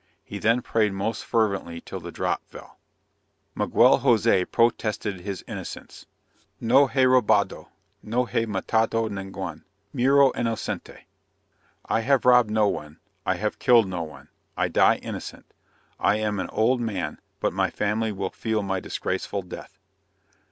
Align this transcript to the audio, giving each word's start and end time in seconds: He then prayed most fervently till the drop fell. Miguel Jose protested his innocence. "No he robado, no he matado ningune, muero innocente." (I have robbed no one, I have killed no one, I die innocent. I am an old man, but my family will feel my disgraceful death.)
He 0.23 0.39
then 0.39 0.63
prayed 0.63 0.93
most 0.93 1.23
fervently 1.23 1.79
till 1.79 1.99
the 1.99 2.11
drop 2.11 2.41
fell. 2.47 2.79
Miguel 3.53 3.99
Jose 3.99 4.45
protested 4.45 5.19
his 5.19 5.43
innocence. 5.47 6.07
"No 6.59 6.87
he 6.87 7.01
robado, 7.05 7.67
no 8.01 8.25
he 8.25 8.47
matado 8.47 9.07
ningune, 9.09 9.61
muero 9.93 10.31
innocente." 10.35 11.05
(I 11.85 11.99
have 11.99 12.25
robbed 12.25 12.49
no 12.49 12.67
one, 12.67 12.99
I 13.27 13.35
have 13.35 13.59
killed 13.59 13.87
no 13.87 14.01
one, 14.01 14.29
I 14.57 14.69
die 14.69 14.95
innocent. 14.95 15.45
I 15.99 16.15
am 16.15 16.39
an 16.39 16.49
old 16.49 16.81
man, 16.81 17.19
but 17.39 17.53
my 17.53 17.69
family 17.69 18.11
will 18.11 18.31
feel 18.31 18.63
my 18.63 18.79
disgraceful 18.79 19.43
death.) 19.43 19.77